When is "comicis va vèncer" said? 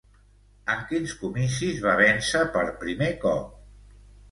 1.19-2.43